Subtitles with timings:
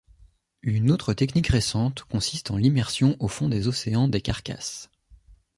[0.63, 4.89] Une autre technique récente, consiste en l'immersion au fond des océans des carcasses.